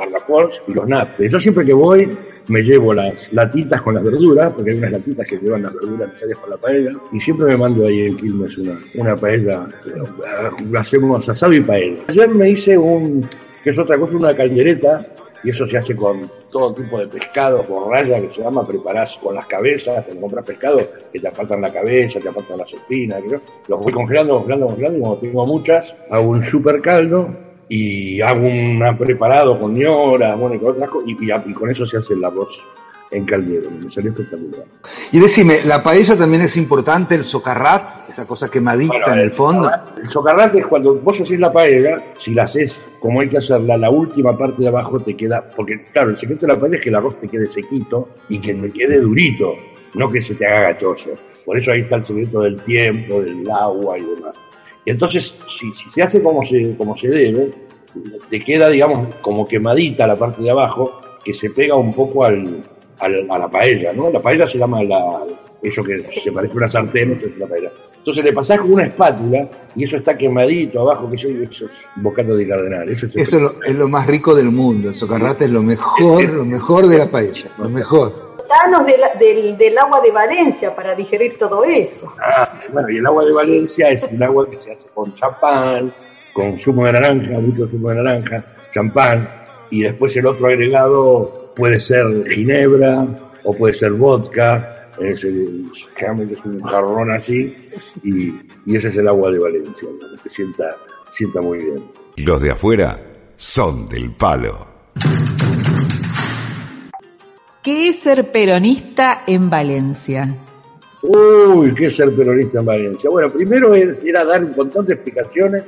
y 0.67 0.73
los 0.73 0.87
napes. 0.87 1.31
Yo 1.31 1.39
siempre 1.39 1.65
que 1.65 1.73
voy, 1.73 2.17
me 2.47 2.61
llevo 2.63 2.93
las 2.93 3.31
latitas 3.33 3.81
con 3.81 3.95
las 3.95 4.03
verduras, 4.03 4.51
porque 4.53 4.71
hay 4.71 4.77
unas 4.77 4.91
latitas 4.91 5.27
que 5.27 5.37
llevan 5.37 5.63
las 5.63 5.73
verduras 5.73 6.07
necesarias 6.09 6.37
para 6.39 6.51
la 6.51 6.57
paella, 6.57 6.91
y 7.11 7.19
siempre 7.19 7.45
me 7.47 7.57
mando 7.57 7.85
ahí 7.85 8.01
en 8.07 8.17
Quilmes 8.17 8.57
una, 8.57 8.79
una 8.95 9.15
paella, 9.15 9.67
hacemos 10.77 11.27
asado 11.29 11.53
y 11.53 11.61
paella. 11.61 12.01
Ayer 12.07 12.29
me 12.29 12.49
hice 12.49 12.77
un, 12.77 13.27
que 13.63 13.69
es 13.69 13.77
otra 13.79 13.97
cosa, 13.97 14.15
una 14.15 14.35
caldereta, 14.35 15.05
y 15.43 15.49
eso 15.49 15.67
se 15.67 15.77
hace 15.77 15.95
con 15.95 16.29
todo 16.51 16.73
tipo 16.73 16.99
de 16.99 17.07
pescado, 17.07 17.63
con 17.63 17.91
raya, 17.91 18.21
que 18.21 18.29
se 18.29 18.43
llama, 18.43 18.65
preparás 18.67 19.17
con 19.17 19.33
las 19.33 19.45
cabezas, 19.47 20.03
cuando 20.05 20.21
compras 20.21 20.45
pescado, 20.45 20.81
que 21.11 21.19
te 21.19 21.27
apartan 21.27 21.61
la 21.61 21.71
cabeza, 21.73 22.19
te 22.19 22.29
apartan 22.29 22.57
las 22.59 22.71
espinas, 22.71 23.21
yo- 23.29 23.39
los 23.67 23.79
voy 23.81 23.91
congelando, 23.91 24.35
congelando, 24.35 24.67
congelando, 24.67 24.97
y 24.97 25.01
como 25.01 25.17
tengo 25.17 25.47
muchas, 25.47 25.95
hago 26.11 26.29
un 26.29 26.43
super 26.43 26.79
caldo, 26.81 27.29
y 27.73 28.19
hago 28.19 28.45
un 28.45 28.81
preparado 28.99 29.57
con 29.57 29.73
ñora, 29.73 30.35
bueno, 30.35 30.55
y 30.55 30.59
con 30.59 30.71
otras 30.71 30.89
cosas, 30.89 31.07
y, 31.07 31.11
y- 31.25 31.51
y 31.51 31.53
con 31.53 31.69
eso 31.69 31.85
se 31.85 31.97
hace 31.97 32.13
el 32.15 32.25
arroz 32.25 32.61
en 33.11 33.25
caldero, 33.25 33.69
me 33.71 33.89
salió 33.89 34.11
espectacular. 34.11 34.65
Y 35.13 35.19
decime, 35.19 35.59
¿la 35.63 35.81
paella 35.81 36.17
también 36.17 36.41
es 36.43 36.57
importante, 36.57 37.15
el 37.15 37.23
socarrat, 37.23 38.09
esa 38.09 38.25
cosa 38.25 38.49
quemadita 38.51 38.93
Bueno, 38.93 39.13
en 39.13 39.19
el 39.19 39.31
fondo? 39.31 39.69
El 40.01 40.09
socarrate 40.09 40.59
es 40.59 40.67
cuando 40.67 40.95
vos 40.95 41.21
haces 41.21 41.39
la 41.39 41.51
paella, 41.53 42.11
si 42.17 42.33
la 42.33 42.43
haces 42.43 42.77
como 42.99 43.21
hay 43.21 43.29
que 43.29 43.37
hacerla, 43.37 43.77
la 43.77 43.89
última 43.89 44.37
parte 44.37 44.61
de 44.63 44.67
abajo 44.67 44.99
te 44.99 45.15
queda, 45.15 45.47
porque 45.55 45.81
claro, 45.93 46.09
el 46.09 46.17
secreto 46.17 46.45
de 46.47 46.53
la 46.53 46.59
paella 46.59 46.75
es 46.75 46.81
que 46.81 46.89
el 46.89 46.95
arroz 46.95 47.19
te 47.21 47.27
quede 47.29 47.47
sequito 47.47 48.09
y 48.27 48.39
que 48.39 48.53
te 48.53 48.69
quede 48.71 48.99
durito, 48.99 49.55
no 49.93 50.09
que 50.09 50.19
se 50.19 50.35
te 50.35 50.45
haga 50.45 50.71
gachoso. 50.73 51.11
Por 51.45 51.57
eso 51.57 51.71
ahí 51.71 51.81
está 51.81 51.95
el 51.97 52.03
secreto 52.03 52.41
del 52.41 52.61
tiempo, 52.63 53.21
del 53.21 53.49
agua 53.49 53.97
y 53.97 54.01
demás. 54.03 54.35
Y 54.85 54.91
entonces, 54.91 55.35
si, 55.47 55.71
si 55.73 55.89
se 55.91 56.01
hace 56.01 56.21
como 56.21 56.43
se, 56.43 56.75
como 56.77 56.95
se 56.97 57.09
debe, 57.09 57.51
te 58.29 58.39
queda, 58.39 58.69
digamos, 58.69 59.13
como 59.21 59.45
quemadita 59.45 60.07
la 60.07 60.15
parte 60.15 60.41
de 60.41 60.49
abajo, 60.49 60.91
que 61.23 61.33
se 61.33 61.49
pega 61.51 61.75
un 61.75 61.93
poco 61.93 62.23
al, 62.25 62.61
al- 62.99 63.27
a 63.29 63.37
la 63.37 63.47
paella, 63.49 63.93
¿no? 63.93 64.09
La 64.09 64.19
paella 64.19 64.47
se 64.47 64.57
llama 64.57 64.83
la, 64.83 65.23
eso 65.61 65.83
que 65.83 66.03
se 66.11 66.31
parece 66.31 66.53
a 66.53 66.57
una 66.57 66.67
sartén, 66.67 67.11
eso 67.11 67.27
es 67.27 67.37
la 67.37 67.47
paella. 67.47 67.69
Entonces 67.97 68.23
le 68.23 68.33
pasás 68.33 68.57
con 68.59 68.73
una 68.73 68.85
espátula 68.85 69.47
y 69.75 69.83
eso 69.83 69.97
está 69.97 70.17
quemadito 70.17 70.81
abajo, 70.81 71.07
que 71.07 71.17
eso, 71.17 71.27
eso 71.29 71.65
es 71.65 71.71
bocado 71.97 72.35
de 72.35 72.47
cardenal. 72.47 72.89
Eso 72.89 73.05
es, 73.05 73.15
Eso 73.15 73.35
es 73.37 73.41
lo, 73.43 73.61
es 73.63 73.75
lo 73.77 73.87
más 73.87 74.07
rico 74.07 74.33
del 74.33 74.49
mundo, 74.49 74.89
el 74.89 74.95
socarrat 74.95 75.39
es 75.43 75.51
lo 75.51 75.61
mejor, 75.61 76.23
lo 76.23 76.43
mejor 76.43 76.87
de 76.87 76.97
la 76.97 77.11
paella, 77.11 77.51
lo 77.59 77.69
mejor. 77.69 78.30
Danos 78.63 78.85
de 78.85 78.97
la- 78.97 79.13
del, 79.19 79.57
del 79.57 79.77
agua 79.77 80.01
de 80.01 80.11
Valencia 80.11 80.75
para 80.75 80.93
digerir 80.95 81.37
todo 81.37 81.63
eso. 81.63 82.13
Ah, 82.21 82.49
bueno, 82.73 82.89
y 82.89 82.97
el 82.97 83.05
agua 83.05 83.23
de 83.25 83.31
Valencia 83.31 83.89
es 83.89 84.03
un 84.03 84.21
agua 84.21 84.47
que 84.49 84.57
se 84.57 84.73
hace 84.73 84.87
con 84.93 85.13
champán, 85.15 85.93
con 86.33 86.57
zumo 86.59 86.85
de 86.85 86.93
naranja, 86.93 87.39
mucho 87.39 87.67
zumo 87.67 87.89
de 87.89 87.95
naranja, 88.03 88.43
champán, 88.73 89.29
y 89.69 89.83
después 89.83 90.15
el 90.17 90.25
otro 90.25 90.47
agregado 90.47 91.53
puede 91.55 91.79
ser 91.79 92.05
ginebra 92.29 93.05
o 93.43 93.53
puede 93.55 93.73
ser 93.73 93.91
vodka, 93.91 94.89
es 94.99 95.23
el, 95.23 95.71
generalmente 95.95 96.33
es 96.35 96.45
un 96.45 96.61
jarrón 96.61 97.11
así, 97.11 97.55
y, 98.03 98.33
y 98.65 98.75
ese 98.75 98.89
es 98.89 98.97
el 98.97 99.07
agua 99.07 99.31
de 99.31 99.39
Valencia, 99.39 99.87
¿no? 99.99 100.21
que 100.21 100.29
sienta, 100.29 100.75
sienta 101.11 101.41
muy 101.41 101.57
bien. 101.59 101.83
Los 102.17 102.41
de 102.41 102.51
afuera 102.51 102.99
son 103.37 103.87
del 103.89 104.11
palo. 104.11 104.67
¿Qué 107.63 107.89
es 107.89 107.99
ser 107.99 108.31
peronista 108.31 109.23
en 109.27 109.49
Valencia? 109.49 110.35
Uy, 111.03 111.73
¿qué 111.73 111.87
es 111.87 111.95
ser 111.95 112.15
peronista 112.15 112.59
en 112.59 112.65
Valencia? 112.65 113.09
Bueno, 113.09 113.29
primero 113.29 113.73
era 113.75 114.23
dar 114.25 114.43
un 114.43 114.53
montón 114.55 114.85
de 114.85 114.93
explicaciones 114.93 115.63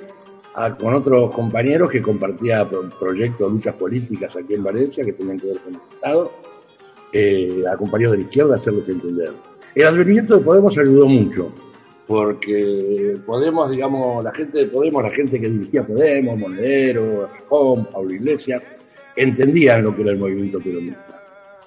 a- 0.56 0.76
con 0.76 0.94
otros 0.94 1.34
compañeros 1.34 1.90
que 1.92 2.02
compartía 2.02 2.68
pro- 2.68 2.90
proyectos, 3.00 3.52
luchas 3.52 3.76
políticas 3.76 4.36
aquí 4.36 4.54
en 4.56 4.64
Valencia 4.64 5.04
que 5.04 5.14
tenían 5.14 5.40
que 5.40 5.48
ver 5.48 5.58
con 5.60 5.74
el 5.74 5.80
Estado, 5.94 6.32
eh, 7.12 7.64
a 7.72 7.78
compañeros 7.78 8.14
de 8.14 8.18
la 8.20 8.24
izquierda 8.24 8.56
hacerles 8.56 8.90
entender. 8.90 9.32
El 9.76 9.88
advenimiento 9.88 10.38
de 10.38 10.44
Podemos 10.46 10.78
ayudó 10.78 11.08
mucho, 11.08 11.52
porque 12.08 13.18
Podemos, 13.26 13.70
digamos, 13.72 14.24
la 14.24 14.32
gente 14.34 14.60
de 14.60 14.66
Podemos, 14.66 15.04
la 15.04 15.12
gente 15.12 15.40
que 15.40 15.48
dirigía 15.50 15.84
Podemos, 15.86 16.38
Monedero, 16.40 17.28
Rejón, 17.34 17.86
Pablo 17.86 18.12
Iglesias, 18.14 18.62
entendían 19.16 19.84
lo 19.84 19.96
que 19.96 20.02
era 20.02 20.12
el 20.12 20.18
movimiento 20.20 20.60
peronista. 20.60 21.23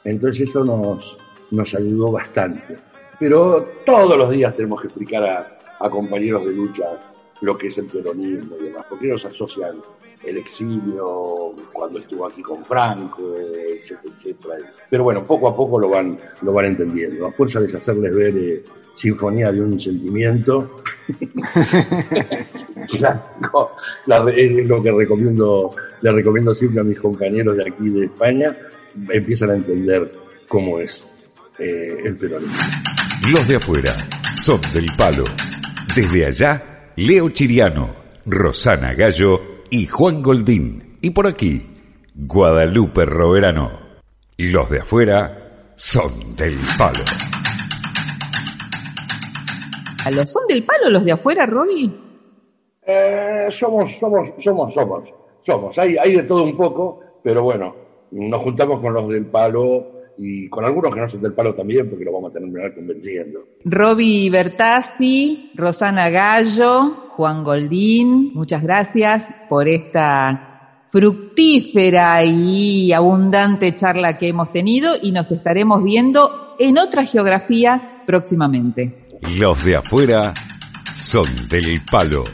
Entonces 0.06 0.48
eso 0.48 0.64
nos, 0.64 1.16
nos 1.50 1.74
ayudó 1.74 2.12
bastante. 2.12 2.78
Pero 3.18 3.66
todos 3.84 4.16
los 4.16 4.30
días 4.30 4.54
tenemos 4.54 4.80
que 4.80 4.88
explicar 4.88 5.24
a, 5.24 5.58
a 5.80 5.90
compañeros 5.90 6.44
de 6.46 6.52
lucha 6.52 6.84
lo 7.40 7.56
que 7.58 7.66
es 7.66 7.78
el 7.78 7.86
peronismo 7.86 8.56
y 8.60 8.64
demás, 8.64 8.86
porque 8.88 9.06
ellos 9.06 9.24
asocian 9.24 9.76
el 10.24 10.38
exilio 10.38 11.54
cuando 11.72 11.98
estuvo 11.98 12.26
aquí 12.26 12.42
con 12.42 12.64
Franco, 12.64 13.22
etcétera, 13.36 14.14
etcétera. 14.16 14.54
Pero 14.88 15.04
bueno, 15.04 15.24
poco 15.24 15.48
a 15.48 15.56
poco 15.56 15.78
lo 15.78 15.88
van, 15.88 16.18
lo 16.42 16.52
van 16.52 16.66
entendiendo. 16.66 17.26
A 17.26 17.32
fuerza 17.32 17.60
de 17.60 17.76
hacerles 17.76 18.14
ver 18.14 18.36
eh, 18.36 18.64
Sinfonía 18.94 19.52
de 19.52 19.60
un 19.60 19.78
Sentimiento, 19.78 20.82
es 24.36 24.66
lo 24.66 24.82
que 24.82 24.92
recomiendo, 24.92 25.74
le 26.00 26.12
recomiendo 26.12 26.54
siempre 26.54 26.80
a 26.80 26.84
mis 26.84 26.98
compañeros 26.98 27.58
de 27.58 27.68
aquí 27.68 27.90
de 27.90 28.06
España, 28.06 28.56
empiezan 29.10 29.50
a 29.50 29.54
entender 29.54 30.12
cómo 30.48 30.78
es 30.78 31.06
eh, 31.58 31.96
el 32.04 32.16
peronismo. 32.16 32.56
Los 33.30 33.48
de 33.48 33.56
afuera 33.56 33.92
son 34.34 34.60
del 34.72 34.86
palo. 34.96 35.24
Desde 35.94 36.26
allá, 36.26 36.92
Leo 36.96 37.30
Chiriano, 37.30 37.94
Rosana 38.26 38.94
Gallo 38.94 39.64
y 39.70 39.86
Juan 39.86 40.22
Goldín. 40.22 40.98
Y 41.00 41.10
por 41.10 41.26
aquí, 41.26 41.66
Guadalupe 42.14 43.04
Roverano. 43.04 43.80
Los 44.38 44.70
de 44.70 44.80
afuera 44.80 45.72
son 45.76 46.36
del 46.36 46.58
palo. 46.78 47.04
¿A 50.04 50.10
los 50.10 50.30
son 50.30 50.46
del 50.46 50.64
palo 50.64 50.90
los 50.90 51.04
de 51.04 51.12
afuera? 51.12 51.48
Eh, 52.86 53.48
somos, 53.50 53.98
somos, 53.98 54.32
somos, 54.38 54.72
somos, 54.72 55.12
somos. 55.40 55.78
Hay, 55.78 55.96
hay 55.96 56.14
de 56.14 56.22
todo 56.22 56.44
un 56.44 56.56
poco, 56.56 57.00
pero 57.24 57.42
bueno, 57.42 57.74
nos 58.10 58.42
juntamos 58.42 58.80
con 58.80 58.94
los 58.94 59.08
del 59.08 59.26
palo 59.26 59.92
y 60.18 60.48
con 60.48 60.64
algunos 60.64 60.94
que 60.94 61.00
no 61.00 61.08
son 61.08 61.22
del 61.22 61.32
palo 61.32 61.54
también, 61.54 61.88
porque 61.88 62.04
lo 62.04 62.12
vamos 62.12 62.30
a 62.30 62.34
tener 62.34 62.72
que 62.72 62.80
convenciendo. 62.80 63.40
Roby 63.64 64.30
Bertazzi, 64.30 65.52
Rosana 65.54 66.08
Gallo, 66.08 67.10
Juan 67.10 67.44
Goldín, 67.44 68.32
muchas 68.34 68.62
gracias 68.62 69.34
por 69.48 69.68
esta 69.68 70.86
fructífera 70.90 72.24
y 72.24 72.92
abundante 72.92 73.74
charla 73.74 74.18
que 74.18 74.28
hemos 74.28 74.52
tenido 74.52 74.94
y 75.02 75.12
nos 75.12 75.30
estaremos 75.30 75.82
viendo 75.82 76.54
en 76.58 76.78
otra 76.78 77.04
geografía 77.04 78.02
próximamente. 78.06 79.06
Los 79.38 79.64
de 79.64 79.76
afuera 79.76 80.32
son 80.94 81.26
del 81.48 81.82
palo. 81.90 82.24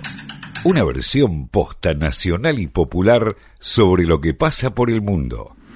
Una 0.65 0.85
versión 0.85 1.49
posta 1.49 1.95
nacional 1.95 2.61
y 2.61 2.69
popular 2.69 3.35
sobre 3.59 4.05
lo 4.05 4.19
que 4.19 4.35
pasa 4.35 4.71
por 4.71 4.91
el 4.91 5.03
mundo. 5.03 5.57